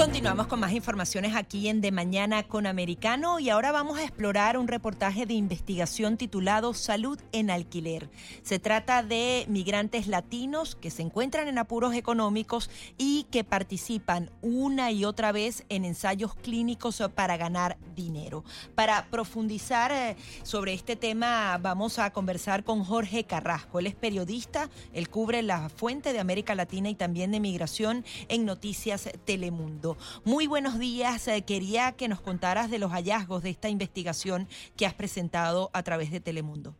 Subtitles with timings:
[0.00, 4.56] Continuamos con más informaciones aquí en De Mañana con Americano y ahora vamos a explorar
[4.56, 8.08] un reportaje de investigación titulado Salud en alquiler.
[8.42, 14.90] Se trata de migrantes latinos que se encuentran en apuros económicos y que participan una
[14.90, 18.42] y otra vez en ensayos clínicos para ganar dinero.
[18.74, 23.80] Para profundizar eh, sobre este tema vamos a conversar con Jorge Carrasco.
[23.80, 28.46] Él es periodista, él cubre la fuente de América Latina y también de migración en
[28.46, 29.89] Noticias Telemundo.
[30.24, 31.28] Muy buenos días.
[31.28, 35.82] Eh, quería que nos contaras de los hallazgos de esta investigación que has presentado a
[35.82, 36.74] través de Telemundo.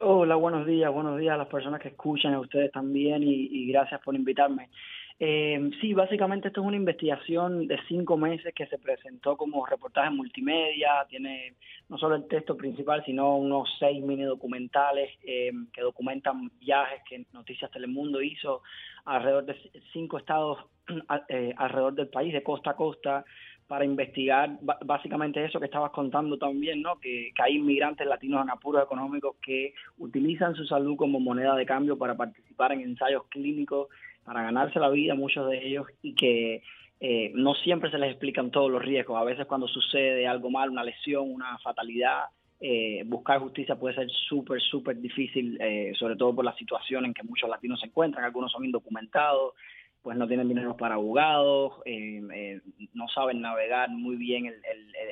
[0.00, 0.92] Hola, buenos días.
[0.92, 4.68] Buenos días a las personas que escuchan, a ustedes también y, gracias por invitarme.
[5.18, 10.10] Eh, sí, básicamente esto es una investigación de cinco meses que se presentó como reportaje
[10.10, 11.54] multimedia, tiene
[11.88, 17.26] no solo el texto principal, sino unos seis mini documentales eh, que documentan viajes que
[17.32, 18.62] Noticias Telemundo hizo
[19.04, 19.56] alrededor de
[19.92, 20.58] cinco estados
[21.28, 23.24] eh, alrededor del país, de costa a costa,
[23.68, 26.98] para investigar básicamente eso que estabas contando también, ¿no?
[26.98, 31.98] Que, hay inmigrantes latinos en apuros económicos que utilizan su salud como moneda de cambio
[31.98, 33.88] para participar en ensayos clínicos,
[34.24, 36.62] para ganarse la vida, muchos de ellos, y que
[37.00, 39.20] eh, no siempre se les explican todos los riesgos.
[39.20, 42.24] A veces cuando sucede algo mal, una lesión, una fatalidad,
[42.60, 45.58] eh, buscar justicia puede ser súper, súper difícil,
[45.98, 48.24] sobre todo por la situación en que muchos latinos se encuentran.
[48.24, 49.52] Algunos son indocumentados,
[50.02, 52.60] pues no tienen dinero para abogados, eh, eh,
[52.94, 54.54] no saben navegar muy bien el,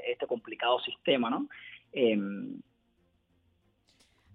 [0.07, 1.49] este complicado sistema, ¿no?
[1.93, 2.19] Eh,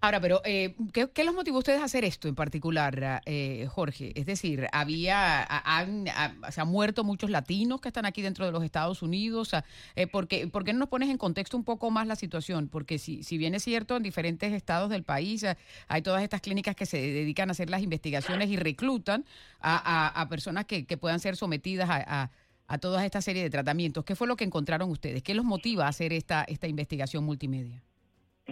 [0.03, 4.11] Ahora, pero eh, ¿qué, los motivó a ustedes a hacer esto en particular, eh, Jorge?
[4.15, 6.07] Es decir, había, han,
[6.49, 9.51] se han muerto muchos latinos que están aquí dentro de los Estados Unidos.
[9.95, 12.67] Eh, ¿por, qué, no nos pones en contexto un poco más la situación?
[12.67, 15.55] Porque si, si bien es cierto, en diferentes estados del país eh,
[15.87, 19.23] hay todas estas clínicas que se dedican a hacer las investigaciones y reclutan
[19.61, 22.31] a, personas que, puedan ser sometidas a,
[22.67, 24.03] a, toda esta serie de tratamientos.
[24.03, 25.21] ¿Qué fue lo que encontraron ustedes?
[25.21, 27.83] ¿Qué los motiva a hacer esta, esta investigación multimedia?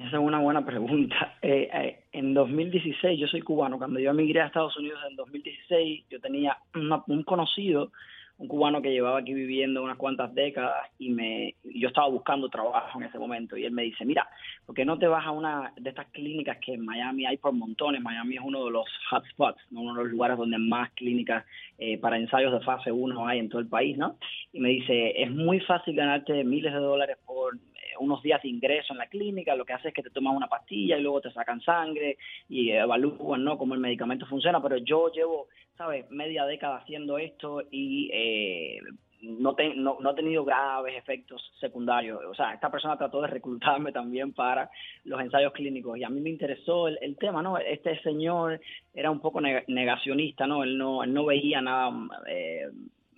[0.10, 1.36] Esa es una buena pregunta.
[1.42, 6.06] Eh, eh, en 2016, yo soy cubano, cuando yo emigré a Estados Unidos en 2016,
[6.10, 6.58] yo tenía
[7.08, 7.92] un conocido,
[8.38, 13.00] un cubano que llevaba aquí viviendo unas cuantas décadas y me yo estaba buscando trabajo
[13.00, 14.28] en ese momento y él me dice, mira,
[14.66, 17.54] ¿por qué no te vas a una de estas clínicas que en Miami hay por
[17.54, 18.02] montones?
[18.02, 21.46] Miami es uno de los hotspots, uno de los lugares donde más clínicas
[21.78, 24.18] eh, para ensayos de fase 1 hay en todo el país, ¿no?
[24.52, 27.58] Y me dice, es muy fácil ganarte miles de dólares por
[28.00, 30.48] unos días de ingreso en la clínica, lo que hace es que te toman una
[30.48, 32.18] pastilla y luego te sacan sangre
[32.48, 33.58] y evalúan ¿no?
[33.58, 38.80] cómo el medicamento funciona, pero yo llevo, ¿sabes?, media década haciendo esto y eh,
[39.22, 42.22] no, no, no, he tenido graves efectos secundarios.
[42.26, 44.70] O sea, esta persona trató de reclutarme también para
[45.04, 47.58] los ensayos clínicos y a mí me interesó el, el tema, ¿no?
[47.58, 48.62] Este señor
[48.94, 50.64] era un poco negacionista, ¿no?
[50.64, 51.92] Él no, él no veía nada
[52.28, 52.68] eh,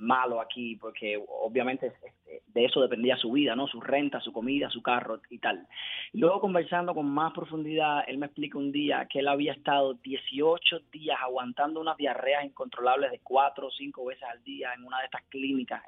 [0.02, 1.94] malo aquí, porque obviamente
[2.48, 3.68] de eso dependía su vida, ¿no?
[3.68, 5.68] Su renta, su comida, su carro y tal.
[6.14, 10.80] Luego conversando con más profundidad, él me explica un día que él había estado 18
[10.92, 15.06] días aguantando unas diarreas incontrolables de cuatro o cinco veces al día en una de
[15.06, 15.82] estas clínicas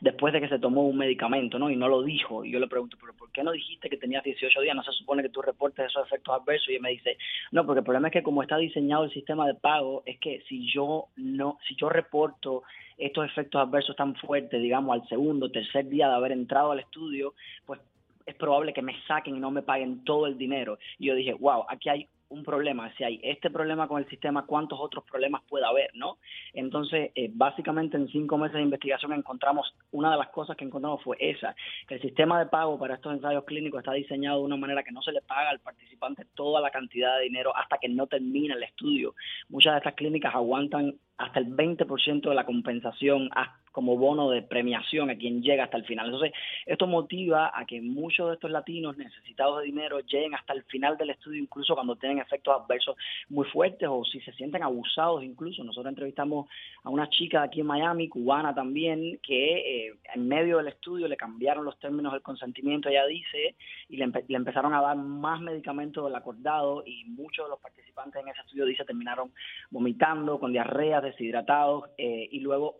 [0.00, 1.70] después de que se tomó un medicamento, ¿no?
[1.70, 2.44] Y no lo dijo.
[2.44, 4.76] Y yo le pregunto, ¿pero por qué no dijiste que tenías 18 días?
[4.76, 6.68] No se supone que tú reportes esos efectos adversos.
[6.70, 7.16] Y él me dice,
[7.52, 10.42] no, porque el problema es que como está diseñado el sistema de pago, es que
[10.48, 12.62] si yo no, si yo reporto
[12.96, 17.34] estos efectos adversos tan fuertes, digamos, al segundo, tercer día de haber entrado al estudio,
[17.64, 17.80] pues
[18.26, 20.78] es probable que me saquen y no me paguen todo el dinero.
[20.98, 24.46] Y yo dije, wow, aquí hay un problema, si hay este problema con el sistema,
[24.46, 25.90] ¿cuántos otros problemas puede haber?
[25.94, 26.18] ¿no?
[26.52, 31.02] Entonces, eh, básicamente en cinco meses de investigación encontramos, una de las cosas que encontramos
[31.02, 31.54] fue esa,
[31.88, 34.92] que el sistema de pago para estos ensayos clínicos está diseñado de una manera que
[34.92, 38.54] no se le paga al participante toda la cantidad de dinero hasta que no termine
[38.54, 39.14] el estudio.
[39.48, 43.28] Muchas de estas clínicas aguantan hasta el 20% de la compensación
[43.72, 46.06] como bono de premiación a quien llega hasta el final.
[46.06, 46.32] Entonces,
[46.66, 50.96] esto motiva a que muchos de estos latinos necesitados de dinero lleguen hasta el final
[50.96, 52.96] del estudio, incluso cuando tienen efectos adversos
[53.28, 55.62] muy fuertes o si se sienten abusados incluso.
[55.64, 56.48] Nosotros entrevistamos
[56.82, 61.16] a una chica aquí en Miami, cubana también, que eh, en medio del estudio le
[61.16, 63.56] cambiaron los términos del consentimiento, ella dice,
[63.88, 68.22] y le, le empezaron a dar más medicamentos del acordado y muchos de los participantes
[68.22, 69.32] en ese estudio, dice, terminaron
[69.70, 72.76] vomitando, con diarreas, deshidratados eh, y luego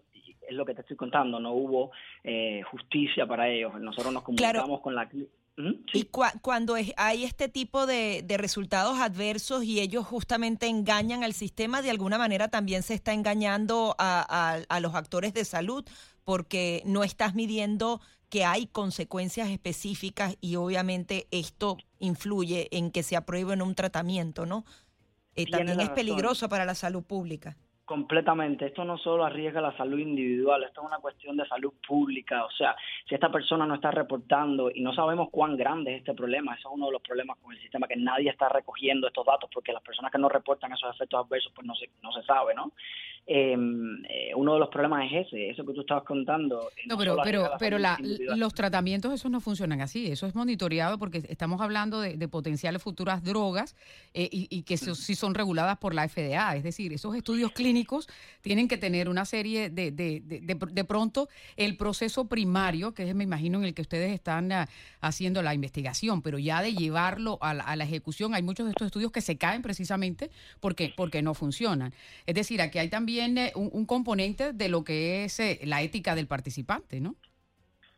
[0.51, 1.93] es lo que te estoy contando, no hubo
[2.25, 3.81] eh, justicia para ellos.
[3.81, 5.09] Nosotros nos comunicamos con la
[5.93, 11.91] Y cuando hay este tipo de, resultados adversos y ellos justamente engañan al sistema, de
[11.91, 15.85] alguna manera también se está engañando a, a los actores de salud
[16.25, 23.17] porque no estás midiendo que hay consecuencias específicas y obviamente esto influye en que se
[23.17, 24.65] apruebe un tratamiento, ¿no?
[25.35, 27.57] Eh, también es peligroso para la salud pública.
[27.91, 28.67] Completamente.
[28.67, 32.45] Esto no solo arriesga la salud individual, esto es una cuestión de salud pública.
[32.45, 32.77] O sea,
[33.09, 36.69] si esta persona no está reportando y no sabemos cuán grande es este problema, eso
[36.69, 39.73] es uno de los problemas con el sistema, que nadie está recogiendo estos datos porque
[39.73, 42.71] las personas que no reportan esos efectos adversos, pues no se, no se sabe, ¿no?
[43.33, 46.69] Em, eh, uno de los problemas es ese, eso que tú estabas contando.
[46.87, 51.61] No, pero, pero, pero los tratamientos, esos no funcionan así, eso es monitoreado porque estamos
[51.61, 53.77] hablando de, potenciales futuras drogas
[54.15, 58.09] eh, y, que sí son reguladas por la FDA, es decir, esos estudios clínicos
[58.41, 63.15] tienen que tener una serie de, de, de, de, pronto, el proceso primario, que es,
[63.15, 64.69] me imagino, en el que ustedes están ah,
[65.01, 69.13] haciendo la investigación, pero ya de llevarlo a la, ejecución, hay muchos de estos estudios
[69.13, 71.95] que se caen precisamente porque, porque no funcionan.
[72.27, 75.83] Es decir, aquí hay también eh, un, un componente de lo que es eh, la
[75.83, 77.17] ética del participante, ¿no?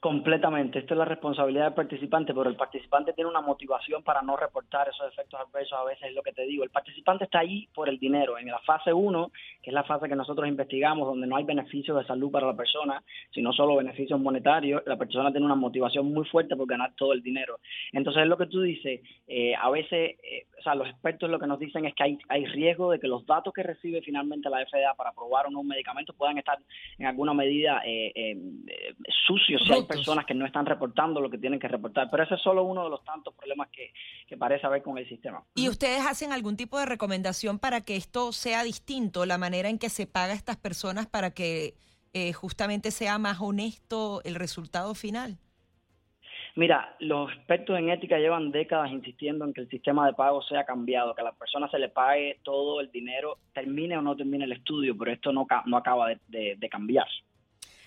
[0.02, 4.36] Completamente, esto es la responsabilidad del participante, pero el participante tiene una motivación para no
[4.36, 6.64] reportar esos efectos adversos, a veces es lo que te digo.
[6.64, 8.36] El participante está ahí por el dinero.
[8.36, 9.30] En la fase 1,
[9.62, 12.56] que es la fase que nosotros investigamos, donde no hay beneficios de salud para la
[12.56, 13.00] persona,
[13.30, 17.22] sino solo beneficios monetarios, la persona tiene una motivación muy fuerte por ganar todo el
[17.22, 17.60] dinero.
[17.92, 21.38] Entonces es lo que tú dices, eh, a veces, eh, o sea, los expertos lo
[21.38, 24.50] que nos dicen es que hay, hay riesgo de que los datos que recibe finalmente
[24.50, 26.58] la FDA para probar o no un medicamento puedan estar
[26.98, 28.36] en alguna medida eh,
[29.28, 29.62] sucios
[29.96, 32.08] personas que no están reportando lo que tienen que reportar.
[32.10, 33.92] Pero ese es solo uno de los tantos problemas que,
[34.36, 35.42] parece haber con el sistema.
[35.54, 39.78] ¿Y ustedes hacen algún tipo de recomendación para que esto sea distinto, la manera en
[39.78, 41.74] que se paga a estas personas para que
[42.14, 45.38] eh, justamente sea más honesto el resultado final?
[46.54, 50.64] Mira, los expertos en ética llevan décadas insistiendo en que el sistema de pago sea
[50.64, 54.44] cambiado, que a la persona se le pague todo el dinero, termine o no termine
[54.44, 57.06] el estudio, pero esto no, no acaba de, de cambiar.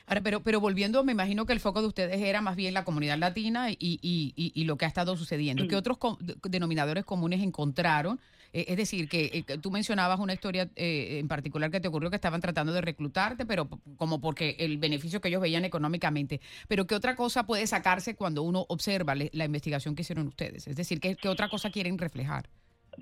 [0.07, 2.83] Ahora, pero, pero volviendo, me imagino que el foco de ustedes era más bien la
[2.83, 5.67] comunidad latina y, y, y, lo que ha estado sucediendo.
[5.67, 5.97] ¿Qué otros
[6.43, 8.19] denominadores comunes encontraron?
[8.53, 12.09] Eh, es decir, eh, que, tú mencionabas una historia eh, en particular que te ocurrió
[12.09, 13.67] que estaban tratando de reclutarte, pero
[13.97, 16.39] como porque el beneficio que ellos veían económicamente.
[16.67, 20.67] Pero ¿qué otra cosa puede sacarse cuando uno observa la investigación que hicieron ustedes?
[20.67, 22.47] Es decir, ¿qué, qué otra cosa quieren reflejar?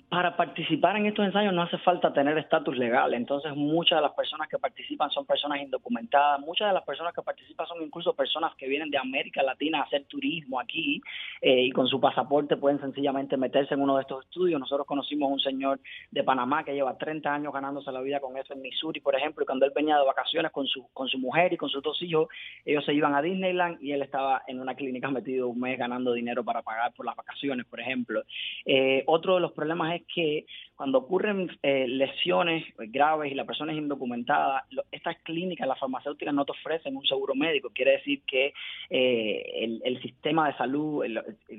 [0.09, 4.13] Para participar en estos ensayos no hace falta tener estatus legal, entonces muchas de las
[4.13, 8.55] personas que participan son personas indocumentadas, muchas de las personas que participan son incluso personas
[8.55, 11.01] que vienen de América Latina a hacer turismo aquí
[11.41, 14.59] eh, y con su pasaporte pueden sencillamente meterse en uno de estos estudios.
[14.59, 15.79] Nosotros conocimos un señor
[16.11, 19.43] de Panamá que lleva 30 años ganándose la vida con eso en Missouri, por ejemplo,
[19.43, 22.01] y cuando él venía de vacaciones con su, con su mujer y con sus dos
[22.01, 22.27] hijos,
[22.65, 26.13] ellos se iban a Disneyland y él estaba en una clínica metido un mes ganando
[26.13, 28.23] dinero para pagar por las vacaciones, por ejemplo.
[28.65, 30.45] Eh, otro de los problemas es que
[30.75, 36.45] cuando ocurren eh, lesiones graves y la persona es indocumentada, estas clínicas, las farmacéuticas no
[36.45, 37.69] te ofrecen un seguro médico.
[37.73, 38.53] Quiere decir que
[38.89, 41.05] eh, el, sistema de salud,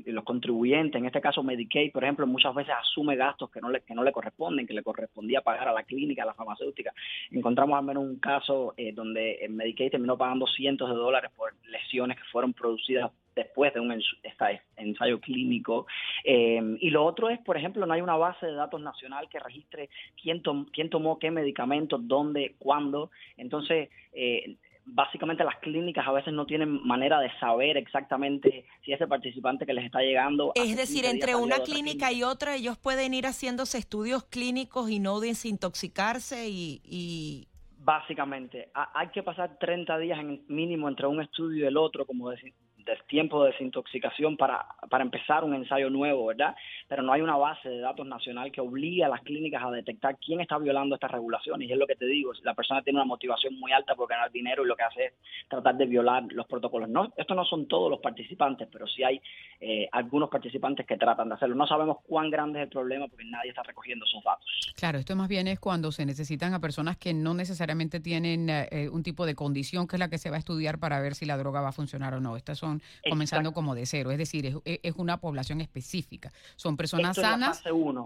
[0.06, 3.80] los contribuyentes, en este caso Medicaid, por ejemplo, muchas veces asume gastos que no le,
[3.82, 6.92] que no le corresponden, que le correspondía pagar a la clínica, a la farmacéutica.
[7.30, 12.18] Encontramos al menos un caso eh, donde Medicaid terminó pagando cientos de dólares por lesiones
[12.18, 14.00] que fueron producidas después de un
[14.76, 15.86] ensayo clínico.
[16.24, 19.38] Eh, y lo otro es, por ejemplo, no hay una base de datos nacional que
[19.38, 19.90] registre
[20.20, 20.42] quién,
[20.72, 23.10] quién tomó qué medicamentos, dónde, cuándo.
[23.36, 29.06] Entonces, eh, básicamente las clínicas a veces no tienen manera de saber exactamente si ese
[29.06, 30.52] participante que les está llegando.
[30.54, 35.20] Es decir, entre una clínica, y otra, ellos pueden ir haciéndose estudios clínicos y no
[35.20, 37.48] desintoxicarse y, y...
[37.78, 42.30] Básicamente, hay que pasar 30 días en mínimo entre un estudio y el otro, como
[42.30, 46.54] decir, de tiempo de desintoxicación para, para empezar un ensayo nuevo, ¿verdad?
[46.88, 50.16] Pero no hay una base de datos nacional que obligue a las clínicas a detectar
[50.18, 51.68] quién está violando estas regulaciones.
[51.68, 54.30] Y es lo que te digo, la persona tiene una motivación muy alta por ganar
[54.30, 55.12] dinero y lo que hace es
[55.48, 56.88] tratar de violar los protocolos.
[56.88, 59.20] No, estos no son todos los participantes, pero sí hay
[59.60, 61.54] eh, algunos participantes que tratan de hacerlo.
[61.54, 64.74] No sabemos cuán grande es el problema porque nadie está recogiendo esos datos.
[64.76, 68.88] Claro, esto más bien es cuando se necesitan a personas que no necesariamente tienen eh,
[68.90, 71.26] un tipo de condición que es la que se va a estudiar para ver si
[71.26, 72.36] la droga va a funcionar o no.
[72.36, 72.73] Estas son
[73.08, 76.30] comenzando como de cero, es decir, es, una población específica.
[76.56, 77.62] Son personas sanas.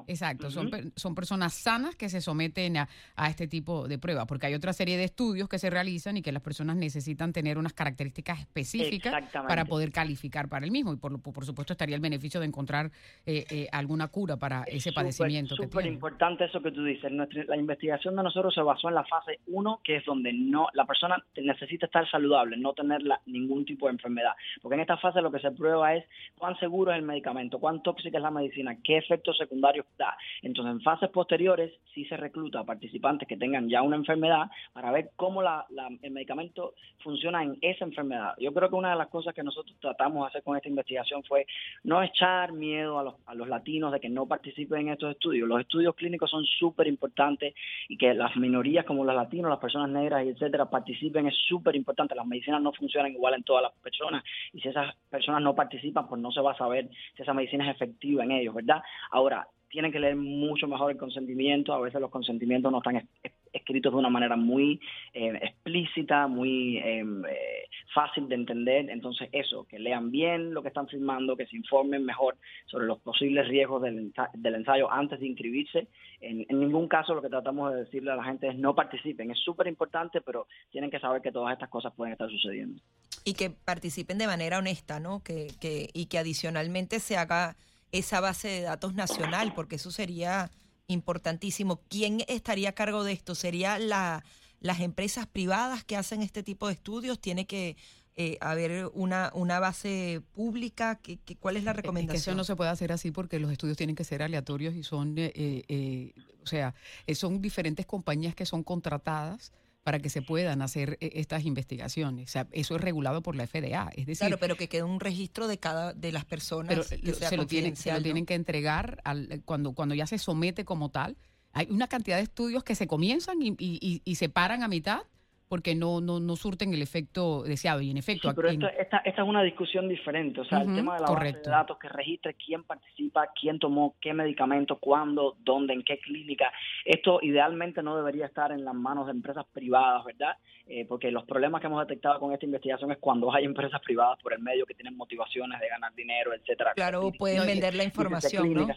[0.06, 2.88] Exacto, son, son personas sanas que se someten a,
[3.28, 6.32] este tipo de pruebas, porque hay otra serie de estudios que se realizan y que
[6.32, 10.92] las personas necesitan tener unas características específicas para poder calificar para el mismo.
[10.92, 12.90] Y por, por supuesto estaría el beneficio de encontrar
[13.26, 15.54] eh, eh, alguna cura para ese padecimiento.
[15.54, 17.12] Es súper importante eso que tú dices.
[17.12, 20.86] la investigación de nosotros se basó en la fase 1, que es donde no la
[20.86, 25.30] persona necesita estar saludable, no tener ningún tipo de enfermedad porque en esta fase lo
[25.30, 26.04] que se prueba es
[26.36, 30.16] cuán seguro es el medicamento, cuán tóxica es la medicina, qué efectos secundarios da.
[30.42, 34.90] Entonces, en fases posteriores sí se recluta a participantes que tengan ya una enfermedad para
[34.90, 35.66] ver cómo la,
[36.02, 38.34] el medicamento funciona en esa enfermedad.
[38.38, 41.22] Yo creo que una de las cosas que nosotros tratamos de hacer con esta investigación
[41.24, 41.46] fue
[41.84, 45.48] no echar miedo a los, a los latinos de que no participen en estos estudios.
[45.48, 47.54] Los estudios clínicos son súper importantes
[47.88, 52.14] y que las minorías como los latinos, las personas negras etcétera participen es súper importante.
[52.14, 56.08] Las medicinas no funcionan igual en todas las personas y si esas personas no participan,
[56.08, 58.82] pues no se va a saber si esa medicina es efectiva en ellos, ¿verdad?
[59.10, 61.72] Ahora, tienen que leer mucho mejor el consentimiento.
[61.72, 63.08] A veces los consentimientos no están
[63.52, 64.80] escritos de una manera muy
[65.12, 68.90] eh, explícita, muy em, eh, fácil de entender.
[68.90, 73.00] Entonces, eso, que lean bien lo que están firmando, que se informen mejor sobre los
[73.00, 74.12] posibles riesgos del,
[74.54, 75.88] ensayo antes de inscribirse.
[76.20, 79.30] En, ningún caso lo que tratamos de decirle a la gente es no participen.
[79.30, 82.80] Es súper importante, pero tienen que saber que todas estas cosas pueden estar sucediendo.
[83.24, 85.22] Y que participen de manera honesta, ¿no?
[85.22, 85.48] Que,
[85.92, 87.56] y que adicionalmente se haga
[87.92, 90.50] esa base de datos nacional, porque eso sería
[90.86, 91.80] importantísimo.
[91.88, 93.34] ¿Quién estaría a cargo de esto?
[93.34, 94.24] ¿Sería la,
[94.60, 97.20] las empresas privadas que hacen este tipo de estudios?
[97.20, 97.76] ¿Tiene que
[98.16, 100.96] eh, haber una, una base pública?
[100.96, 102.16] ¿Qué, cuál es la recomendación?
[102.20, 105.14] eso no se puede hacer así porque los estudios tienen que ser aleatorios y son,
[105.18, 106.74] eh, eh, o sea,
[107.14, 109.52] son diferentes compañías que son contratadas
[109.88, 112.28] para que se puedan hacer eh, estas investigaciones.
[112.28, 113.88] O sea, eso es regulado por la FDA.
[113.96, 116.68] Es decir, claro, pero que quede un registro de cada de las personas.
[116.68, 116.98] Pero se,
[117.38, 121.16] lo tienen, se lo tienen que entregar al, cuando, cuando ya se somete como tal.
[121.54, 125.04] Hay una cantidad de estudios que se comienzan y, y, y se paran a mitad
[125.48, 127.80] porque no, no, no surten el efecto deseado.
[127.80, 128.32] Y en efecto...
[128.34, 130.40] pero esta, esta, es una discusión diferente.
[130.40, 133.96] O sea, el tema de la base de datos que registre quién participa, quién tomó
[134.00, 136.52] qué medicamento, cuándo, dónde, en qué clínica.
[136.84, 140.36] Esto idealmente no debería estar en las manos de empresas privadas, ¿verdad?
[140.70, 144.18] Eh, porque los problemas que hemos detectado con esta investigación es cuando hay empresas privadas
[144.22, 146.72] por el medio que tienen motivaciones de ganar dinero, etcétera.
[146.74, 148.68] Claro, pueden vender la información, ¿no?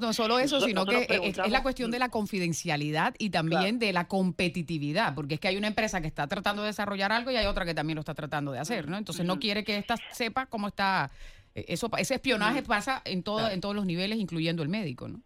[0.00, 0.12] ¿no?
[0.12, 5.14] solo eso, sino que es, la cuestión de la confidencialidad y también de la competitividad,
[5.14, 7.64] porque es que hay una empresa que está tratando de desarrollar algo y hay otra
[7.64, 8.96] que también lo está tratando de hacer, ¿no?
[8.96, 11.10] Entonces no quiere que esta sepa cómo está
[11.54, 15.20] eh, eso ese espionaje pasa en todo en todos los niveles incluyendo el médico, ¿no?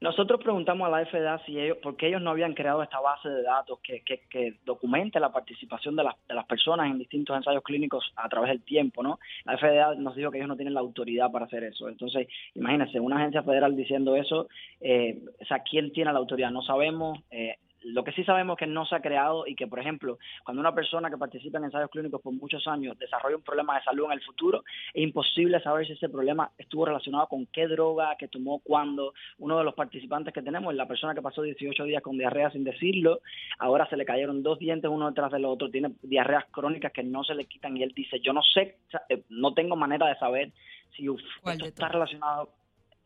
[0.00, 3.28] Nosotros preguntamos a la FDA si ellos, por qué ellos no habían creado esta base
[3.28, 7.36] de datos que, que, que documente la participación de las, de las personas en distintos
[7.36, 9.18] ensayos clínicos a través del tiempo, ¿no?
[9.44, 11.86] La FDA nos dijo que ellos no tienen la autoridad para hacer eso.
[11.86, 14.48] Entonces, imagínense, una agencia federal diciendo eso,
[14.80, 16.50] eh, o sea, ¿quién tiene la autoridad?
[16.50, 17.18] No sabemos.
[17.30, 20.18] Eh, lo que sí sabemos es que no se ha creado y que, por ejemplo,
[20.44, 23.84] cuando una persona que participa en ensayos clínicos por muchos años desarrolla un problema de
[23.84, 28.16] salud en el futuro, es imposible saber si ese problema estuvo relacionado con qué droga,
[28.16, 29.14] que tomó, cuándo.
[29.38, 32.50] Uno de los participantes que tenemos es la persona que pasó 18 días con diarrea
[32.50, 33.20] sin decirlo,
[33.58, 37.24] ahora se le cayeron dos dientes uno detrás del otro, tiene diarreas crónicas que no
[37.24, 40.52] se le quitan y él dice, yo no sé, eh, no tengo manera de saber
[40.96, 42.50] si esto está relacionado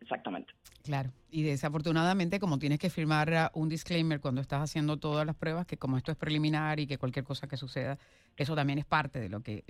[0.04, 0.52] exactamente.
[0.84, 5.34] Claro, y desafortunadamente como tienes que firmar uh, un disclaimer cuando estás haciendo todas las
[5.34, 7.98] pruebas, que como esto es preliminar y que cualquier cosa que suceda,
[8.36, 9.64] eso también es parte de lo que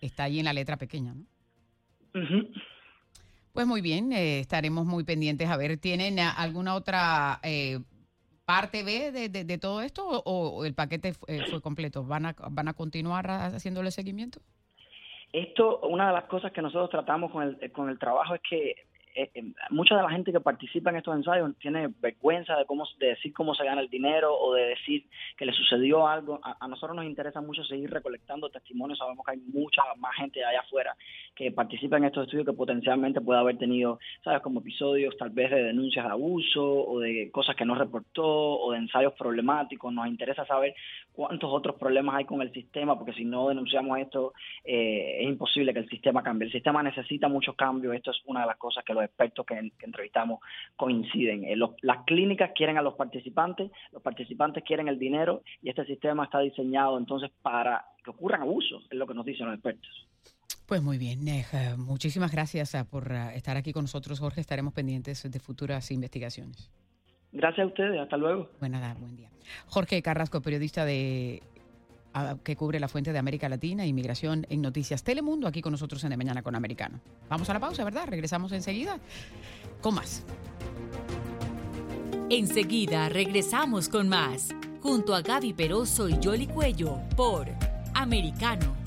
[0.00, 1.24] está ahí en la letra pequeña, ¿no?
[3.52, 5.48] Pues muy bien, eh, estaremos muy pendientes.
[5.48, 7.80] A ver, ¿tienen uh, alguna otra eh,
[8.44, 12.04] parte B de, todo esto o, el paquete eh, fue completo?
[12.04, 14.40] ¿Van a, ¿Van a continuar haciéndole seguimiento?
[15.32, 18.74] Esto, una de las cosas que nosotros tratamos con el, con el trabajo es que
[19.14, 22.84] eh, eh, mucha de la gente que participa en estos ensayos tiene vergüenza de cómo
[22.98, 25.04] de decir cómo se gana el dinero o de decir
[25.36, 26.40] que le sucedió algo.
[26.42, 28.98] A, nosotros nos interesa mucho seguir recolectando testimonios.
[28.98, 30.96] Sabemos que hay mucha más gente allá afuera
[31.34, 35.50] que participa en estos estudios que potencialmente puede haber tenido, sabes, como episodios tal vez
[35.50, 39.92] de denuncias de abuso o de cosas que no reportó o de ensayos problemáticos.
[39.92, 40.74] Nos interesa saber
[41.12, 44.32] cuántos otros problemas hay con el sistema, porque si no denunciamos esto
[44.64, 46.46] eh, es imposible que el sistema cambie.
[46.46, 47.94] El sistema necesita muchos cambios.
[47.94, 50.40] Esto es una de las cosas que los expertos que, entrevistamos
[50.76, 51.44] coinciden.
[51.44, 56.24] Eh, las clínicas quieren a los participantes, los participantes quieren el dinero y este sistema
[56.24, 60.06] está diseñado entonces para que ocurran abusos, es lo que nos dicen los expertos.
[60.66, 61.18] Pues muy bien,
[61.78, 64.40] muchísimas gracias ah, por ah, estar aquí con nosotros, Jorge.
[64.40, 66.70] Estaremos pendientes de futuras investigaciones.
[67.32, 68.50] Gracias a ustedes, hasta luego.
[68.60, 69.30] Buena, buen día.
[69.66, 71.42] Jorge Carrasco, periodista de
[72.42, 76.10] que cubre la fuente de América Latina, inmigración en Noticias Telemundo, aquí con nosotros en
[76.10, 77.00] De Mañana con Americano.
[77.28, 78.06] Vamos a la pausa, ¿verdad?
[78.06, 78.98] Regresamos enseguida
[79.80, 80.24] con más.
[82.28, 87.48] Enseguida regresamos con más, junto a Gaby Peroso y Jolly Cuello, por
[87.94, 88.79] Americano.